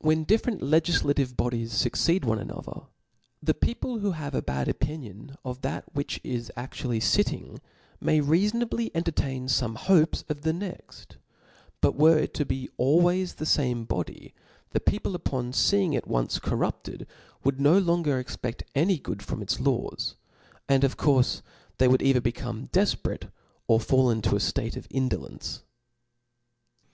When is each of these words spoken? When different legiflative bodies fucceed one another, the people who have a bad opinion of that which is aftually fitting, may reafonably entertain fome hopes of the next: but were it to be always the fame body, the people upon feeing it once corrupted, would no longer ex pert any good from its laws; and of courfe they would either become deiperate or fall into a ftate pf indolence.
When 0.00 0.24
different 0.24 0.60
legiflative 0.60 1.34
bodies 1.34 1.72
fucceed 1.72 2.22
one 2.26 2.38
another, 2.38 2.82
the 3.42 3.54
people 3.54 4.00
who 4.00 4.10
have 4.10 4.34
a 4.34 4.42
bad 4.42 4.68
opinion 4.68 5.36
of 5.42 5.62
that 5.62 5.84
which 5.94 6.20
is 6.22 6.52
aftually 6.54 7.00
fitting, 7.02 7.58
may 7.98 8.20
reafonably 8.20 8.90
entertain 8.94 9.46
fome 9.46 9.74
hopes 9.78 10.22
of 10.28 10.42
the 10.42 10.52
next: 10.52 11.16
but 11.80 11.96
were 11.96 12.18
it 12.18 12.34
to 12.34 12.44
be 12.44 12.68
always 12.76 13.36
the 13.36 13.46
fame 13.46 13.86
body, 13.86 14.34
the 14.72 14.80
people 14.80 15.14
upon 15.14 15.52
feeing 15.52 15.94
it 15.94 16.06
once 16.06 16.38
corrupted, 16.38 17.06
would 17.42 17.58
no 17.58 17.78
longer 17.78 18.18
ex 18.18 18.36
pert 18.36 18.64
any 18.74 18.98
good 18.98 19.22
from 19.22 19.40
its 19.40 19.58
laws; 19.58 20.14
and 20.68 20.84
of 20.84 20.98
courfe 20.98 21.40
they 21.78 21.88
would 21.88 22.02
either 22.02 22.20
become 22.20 22.66
deiperate 22.66 23.30
or 23.66 23.80
fall 23.80 24.10
into 24.10 24.32
a 24.36 24.40
ftate 24.40 24.74
pf 24.74 24.86
indolence. 24.90 25.62